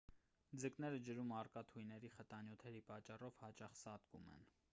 [0.61, 4.53] ձկները ջրում առկա թույների խտանյութերի պատճառով հաճախ սատկում են